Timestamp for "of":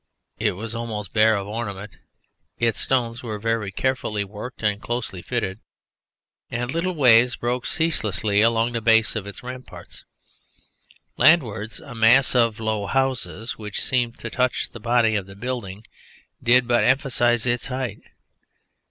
1.35-1.45, 9.15-9.27, 12.33-12.59, 15.15-15.27